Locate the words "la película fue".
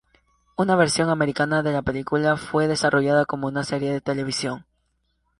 1.73-2.67